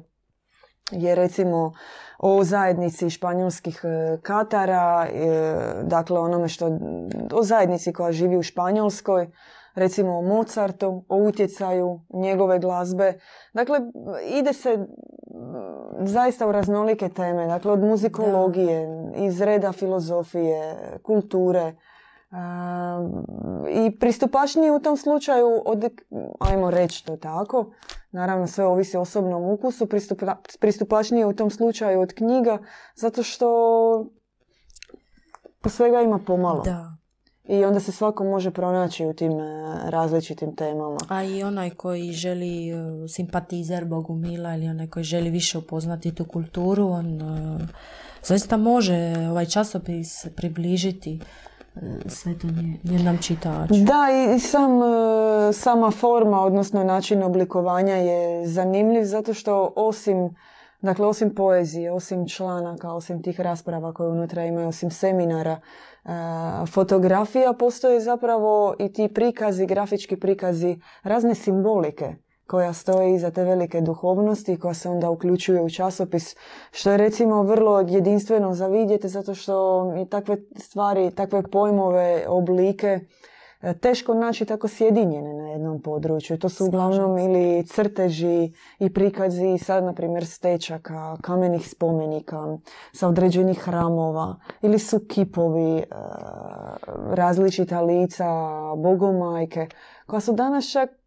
[0.91, 1.73] je recimo
[2.19, 6.77] o zajednici španjolskih e, Katara, e, dakle onome što,
[7.33, 9.31] o zajednici koja živi u Španjolskoj,
[9.75, 13.13] recimo o Mozartu, o utjecaju njegove glazbe.
[13.53, 13.79] Dakle,
[14.39, 14.87] ide se
[15.99, 21.73] zaista u raznolike teme, dakle od muzikologije, iz reda filozofije, kulture,
[23.69, 25.85] i pristupačniji u tom slučaju, od,
[26.39, 27.71] ajmo reći to tako,
[28.11, 32.57] naravno sve ovisi o osobnom ukusu, pristupa, pristupačniji u tom slučaju od knjiga,
[32.95, 33.49] zato što
[35.69, 36.61] svega ima pomalo.
[36.63, 36.95] Da.
[37.49, 40.97] I onda se svako može pronaći u tim e, različitim temama.
[41.07, 42.73] A i onaj koji želi e,
[43.07, 47.67] simpatizer Bogumila ili onaj koji želi više upoznati tu kulturu, on e,
[48.23, 51.19] zaista može ovaj časopis približiti
[52.07, 53.73] sve to nje, čitaču.
[53.73, 60.35] Da, i sam, e, sama forma, odnosno način oblikovanja je zanimljiv zato što osim
[60.81, 65.59] Dakle, osim poezije, osim članaka, osim tih rasprava koje unutra imaju, osim seminara,
[66.05, 66.09] e,
[66.65, 72.15] fotografija, postoje zapravo i ti prikazi, grafički prikazi, razne simbolike
[72.49, 76.35] koja stoji iza te velike duhovnosti koja se onda uključuje u časopis,
[76.71, 82.99] što je recimo vrlo jedinstveno za vidjeti zato što i takve stvari, takve pojmove, oblike
[83.61, 86.37] e, teško naći tako sjedinjene na jednom području.
[86.37, 92.57] To su uglavnom ili crteži i prikazi sad, na primjer, stečaka, kamenih spomenika,
[92.93, 95.85] sa određenih hramova, ili su kipovi, e,
[97.09, 98.25] različita lica,
[98.77, 99.67] bogomajke,
[100.07, 100.98] koja su danas čak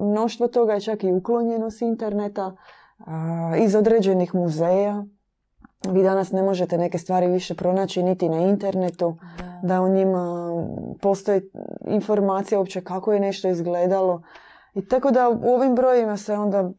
[0.00, 2.56] mnoštvo toga je čak i uklonjeno s interneta,
[3.58, 5.04] iz određenih muzeja.
[5.88, 9.16] Vi danas ne možete neke stvari više pronaći niti na internetu,
[9.62, 10.52] da, u njima
[11.00, 11.40] postoji
[11.86, 14.22] informacija uopće kako je nešto izgledalo.
[14.74, 16.70] I tako da u ovim brojima se onda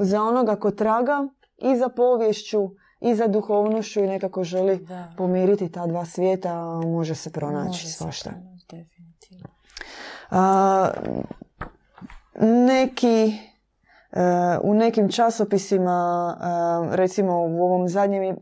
[0.00, 2.70] za onoga ko traga i za povješću
[3.00, 8.30] i za duhovnošću i nekako želi pomiriti ta dva svijeta, može se pronaći svašta.
[8.30, 8.55] Definitivno.
[10.30, 10.90] A,
[12.40, 13.32] neki
[14.12, 16.36] e, u nekim časopisima,
[16.92, 18.36] e, recimo u ovom zadnjem,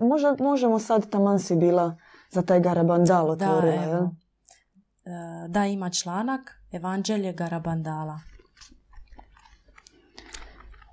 [0.00, 1.96] možda, možemo sad taman si bila
[2.30, 3.76] za taj Garabandal otvorila.
[3.76, 4.10] Da, evo.
[5.04, 6.40] E, da, ima članak
[6.72, 8.18] Evanđelje Garabandala.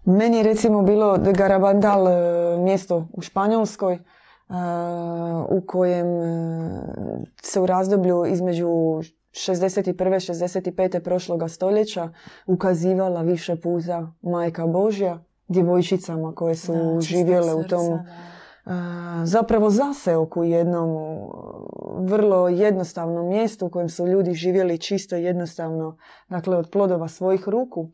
[0.06, 2.08] Meni je recimo bilo Garabandal
[2.60, 4.00] mjesto u Španjolskoj
[5.50, 6.08] u kojem
[7.42, 8.68] se u razdoblju između
[9.32, 9.94] 61.
[9.94, 11.00] 65.
[11.00, 12.10] prošloga stoljeća
[12.46, 18.00] ukazivala više puta majka Božja djevojčicama koje su da, živjele u tom
[19.24, 20.90] zapravo zaseoku jednom
[21.98, 25.98] vrlo jednostavnom mjestu u kojem su ljudi živjeli čisto jednostavno,
[26.30, 27.90] dakle od plodova svojih ruku.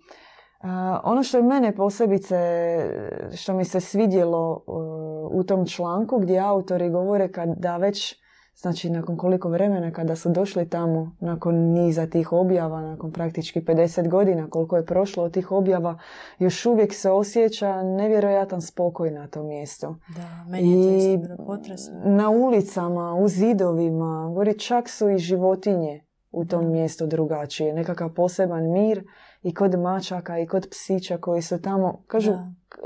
[1.03, 2.37] ono što je mene posebice,
[3.35, 4.63] što mi se svidjelo
[5.31, 8.24] u tom članku gdje autori govore kad da već
[8.57, 14.09] Znači, nakon koliko vremena kada su došli tamo, nakon niza tih objava, nakon praktički 50
[14.09, 15.99] godina koliko je prošlo od tih objava,
[16.39, 19.95] još uvijek se osjeća nevjerojatan spokoj na tom mjestu.
[20.15, 21.43] Da, meni je to
[22.05, 27.73] Na ulicama, u zidovima, gori čak su i životinje u tom mjestu drugačije.
[27.73, 29.03] Nekakav poseban mir
[29.43, 32.31] i kod mačaka i kod psića koji su tamo, kažu,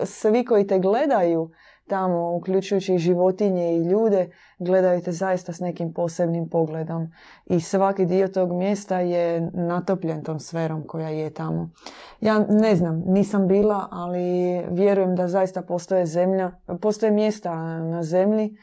[0.03, 1.51] svi koji te gledaju,
[1.87, 4.29] tamo, uključujući i životinje i ljude,
[4.59, 7.11] gledaju te zaista s nekim posebnim pogledom.
[7.45, 11.69] I svaki dio tog mjesta je natopljen tom sferom koja je tamo.
[12.21, 16.51] Ja ne znam, nisam bila, ali vjerujem da zaista postoje zemlja,
[16.81, 18.57] postoje mjesta na zemlji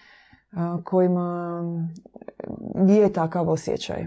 [0.84, 1.62] kojima
[2.88, 4.06] je takav osjećaj.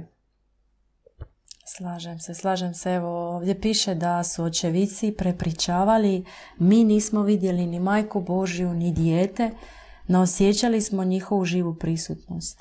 [1.66, 2.94] Slažem se, slažem se.
[2.94, 6.26] Evo, ovdje piše da su očevici prepričavali
[6.58, 9.52] mi nismo vidjeli ni majku Božju, ni dijete,
[10.10, 12.60] no osjećali smo njihovu živu prisutnost.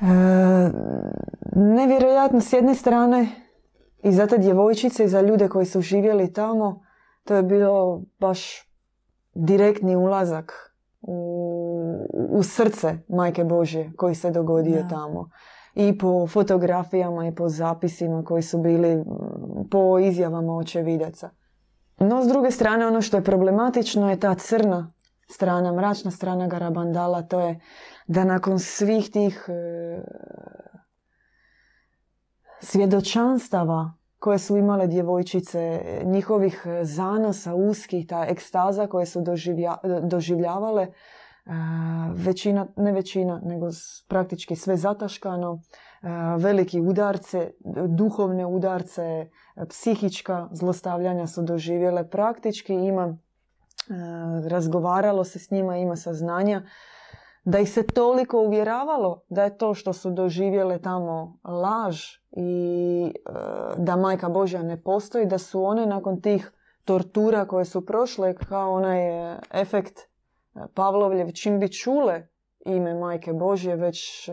[0.00, 0.04] E,
[1.56, 3.28] nevjerojatno s jedne strane
[4.02, 6.82] i za te djevojčice i za ljude koji su živjeli tamo,
[7.24, 8.70] to je bilo baš
[9.34, 10.52] direktni ulazak
[11.00, 11.16] u,
[12.30, 15.30] u srce majke Božje koji se dogodio tamo
[15.74, 19.04] i po fotografijama i po zapisima koji su bili
[19.70, 21.30] po izjavama očevidaca.
[21.98, 24.92] No, s druge strane, ono što je problematično je ta crna
[25.30, 27.60] strana, mračna strana Garabandala, to je
[28.06, 30.02] da nakon svih tih e,
[32.60, 39.24] svjedočanstava koje su imale djevojčice, njihovih zanosa uskih, ta ekstaza koje su
[40.02, 40.86] doživljavale,
[42.14, 43.66] većina, ne većina, nego
[44.08, 45.60] praktički sve zataškano,
[46.38, 47.50] veliki udarce,
[47.88, 49.30] duhovne udarce,
[49.68, 52.08] psihička zlostavljanja su doživjele.
[52.10, 53.18] Praktički, ima,
[54.48, 56.62] razgovaralo se s njima, ima saznanja
[57.44, 62.00] da ih se toliko uvjeravalo da je to što su doživjele tamo laž
[62.32, 63.12] i
[63.76, 66.52] da majka Božja ne postoji, da su one nakon tih
[66.84, 69.00] tortura koje su prošle kao onaj
[69.52, 70.08] efekt
[70.74, 72.28] Pavlovljev čim bi čule
[72.66, 74.32] ime Majke Božje već e,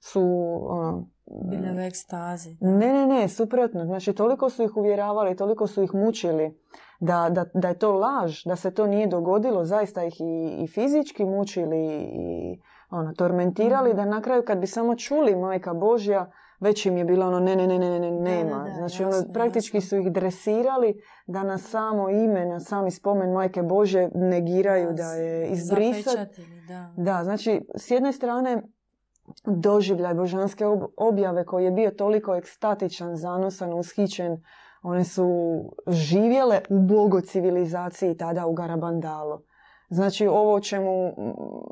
[0.00, 0.22] su
[0.68, 1.08] ono,
[1.50, 2.56] bile u ekstazi.
[2.60, 3.84] Ne, ne, ne, suprotno.
[3.84, 6.60] Znači, toliko su ih uvjeravali, toliko su ih mučili
[7.02, 9.64] da, da, da je to laž, da se to nije dogodilo.
[9.64, 13.96] Zaista ih i, i fizički mučili i ono, tormentirali, mhm.
[13.96, 16.30] da na kraju kad bi samo čuli Majka Božja,
[16.60, 18.66] već im je bilo ono ne, ne, ne, ne, ne, nema.
[18.76, 24.08] znači ono, praktički su ih dresirali da na samo ime, na sami spomen Majke Bože
[24.14, 26.42] negiraju da, je izbrisati.
[26.68, 26.92] Da.
[26.96, 28.62] da, znači s jedne strane
[29.44, 30.64] doživljaj božanske
[30.96, 34.42] objave koji je bio toliko ekstatičan, zanosan, ushićen
[34.82, 35.26] One su
[35.86, 39.42] živjele u bogo civilizaciji tada u Garabandalo.
[39.90, 41.14] Znači ovo o čemu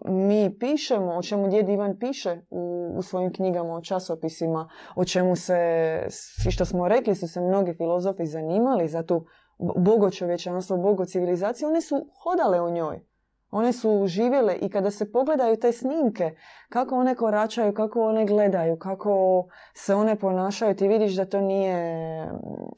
[0.04, 5.36] mi pišemo, o čemu djed Ivan piše u, u svojim knjigama, o časopisima, o čemu
[5.36, 5.58] se,
[6.50, 9.26] što smo rekli, su se mnogi filozofi zanimali za tu
[9.76, 13.09] bogo čovječanstvo, bogo civilizaciju, one su hodale u njoj.
[13.51, 16.34] One su živjele i kada se pogledaju te snimke,
[16.68, 19.44] kako one koračaju, kako one gledaju, kako
[19.74, 22.30] se one ponašaju, ti vidiš da to nije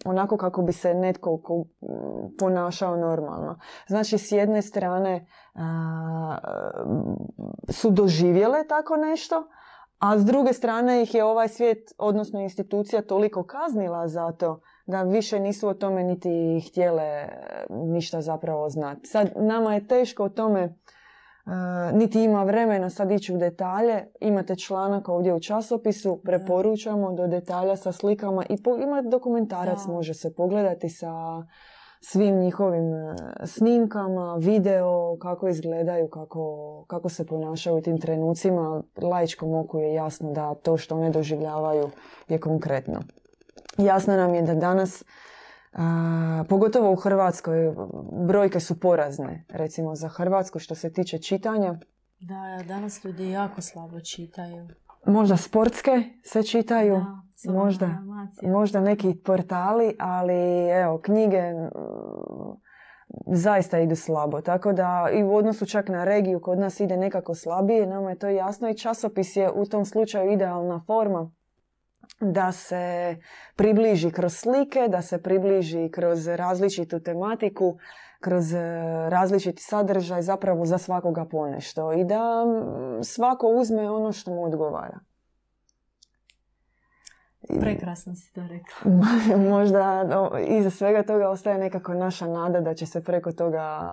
[0.05, 1.41] onako kako bi se netko
[2.39, 3.59] ponašao normalno.
[3.87, 5.27] Znači, s jedne strane
[7.69, 9.49] su doživjele tako nešto,
[9.99, 14.61] a s druge strane ih je ovaj svijet, odnosno institucija, toliko kaznila za to
[14.93, 17.29] da više nisu o tome niti htjele e,
[17.71, 19.07] ništa zapravo znati.
[19.07, 20.73] Sad nama je teško o tome e,
[21.93, 24.07] niti ima vremena sad ići u detalje.
[24.21, 30.15] Imate članak ovdje u časopisu, preporučamo do detalja sa slikama i po, ima dokumentarac, može
[30.15, 31.13] se pogledati sa
[32.01, 33.15] svim njihovim e,
[33.45, 38.83] snimkama, video, kako izgledaju, kako, kako se ponašaju u tim trenucima.
[39.03, 41.91] Laičkom oku je jasno da to što one doživljavaju
[42.29, 43.01] je konkretno.
[43.79, 45.05] Jasno nam je da danas,
[46.49, 47.75] pogotovo u Hrvatskoj,
[48.27, 49.45] brojke su porazne.
[49.49, 51.75] Recimo za Hrvatsku što se tiče čitanja.
[52.21, 54.69] Da, danas ljudi jako slabo čitaju.
[55.07, 57.05] Možda sportske se čitaju,
[57.45, 57.89] da, možda,
[58.43, 61.43] možda neki portali, ali evo, knjige
[63.27, 64.41] zaista idu slabo.
[64.41, 68.19] Tako da i u odnosu čak na regiju kod nas ide nekako slabije, nama je
[68.19, 71.31] to jasno i časopis je u tom slučaju idealna forma
[72.23, 73.17] da se
[73.57, 77.79] približi kroz slike, da se približi kroz različitu tematiku,
[78.21, 78.61] kroz e,
[79.09, 82.45] različiti sadržaj zapravo za svakoga ponešto i da
[83.03, 84.99] svako uzme ono što mu odgovara.
[87.61, 88.93] Prekrasno si to rekla.
[89.51, 90.05] Možda
[90.49, 93.93] iza svega toga ostaje nekako naša nada da će se preko toga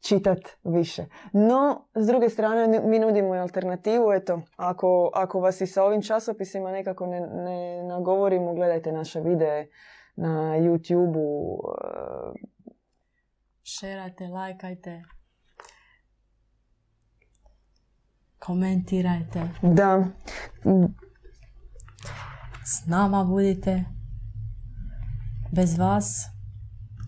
[0.00, 1.04] čitat više.
[1.32, 4.12] No, s druge strane, mi nudimo i alternativu.
[4.12, 9.68] Eto, ako, ako vas i sa ovim časopisima nekako ne, ne nagovorimo, gledajte naše videe
[10.16, 11.58] na YouTube-u.
[11.74, 12.48] E,
[13.62, 15.02] Šerajte, lajkajte.
[18.38, 19.48] Komentirajte.
[19.62, 20.04] Da.
[22.64, 23.84] S nama budite.
[25.52, 26.26] Bez vas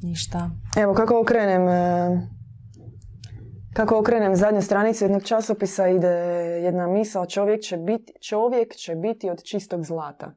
[0.02, 0.50] ništa.
[0.76, 2.39] Evo, kako okrenem e,
[3.80, 6.08] kako okrenem zadnju stranicu jednog časopisa ide
[6.64, 10.34] jedna misao čovjek će biti, čovjek će biti od čistog zlata.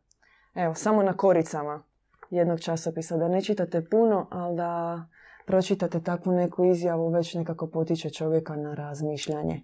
[0.55, 1.83] Evo, samo na koricama
[2.29, 3.17] jednog časopisa.
[3.17, 5.03] Da ne čitate puno, ali da
[5.45, 9.61] pročitate takvu neku izjavu već nekako potiče čovjeka na razmišljanje.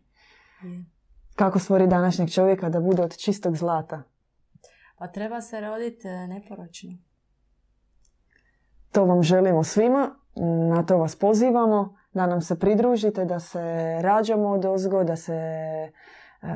[1.35, 4.03] Kako stvori današnjeg čovjeka da bude od čistog zlata?
[4.97, 6.89] Pa treba se roditi e, neporočno.
[8.91, 10.15] To vam želimo svima,
[10.75, 15.33] na to vas pozivamo da nam se pridružite, da se rađamo od ozgo, da se,
[15.33, 16.47] e,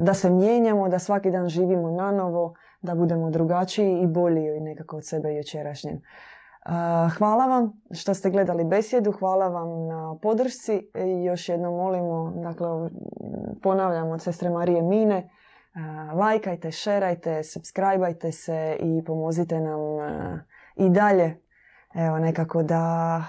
[0.00, 4.96] da se mijenjamo, da svaki dan živimo na novo, da budemo drugačiji i bolji nekako
[4.96, 5.94] od sebe jučerašnjem.
[5.94, 6.00] E,
[7.18, 12.68] hvala vam što ste gledali besjedu, hvala vam na podršci i još jednom molimo, dakle
[13.62, 15.28] ponavljamo od sestre Marije Mine, e,
[16.14, 19.80] lajkajte, šerajte, subscribeajte se i pomozite nam
[20.76, 21.44] i dalje
[21.94, 23.22] evo nekako da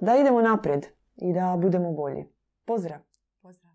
[0.00, 0.86] da idemo naprijed
[1.16, 2.24] i da budemo bolji.
[2.64, 3.00] Pozdrav!
[3.42, 3.72] Pozdrav!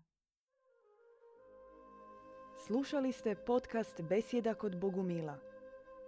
[2.66, 5.38] Slušali ste podcast Besjeda kod Bogumila.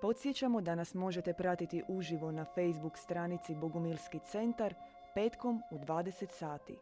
[0.00, 4.74] Podsjećamo da nas možete pratiti uživo na Facebook stranici Bogumilski centar
[5.14, 6.78] petkom u 20 sati.